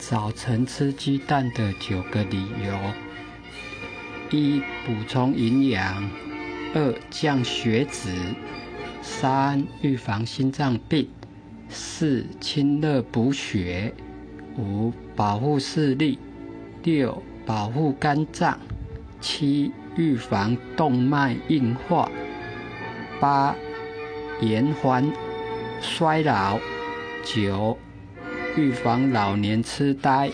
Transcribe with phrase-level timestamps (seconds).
[0.00, 2.74] 早晨吃鸡蛋的九个理由：
[4.30, 6.02] 一、补充营养；
[6.74, 8.08] 二、降血脂；
[9.02, 11.04] 三、预防心脏病；
[11.68, 13.92] 四、清热补血；
[14.56, 16.18] 五、保护视力；
[16.82, 18.54] 六、保护肝脏；
[19.20, 22.10] 七、预防动脉硬化；
[23.20, 23.54] 八、
[24.40, 25.12] 延缓
[25.82, 26.58] 衰老；
[27.22, 27.76] 九。
[28.56, 30.30] 预防老年痴呆。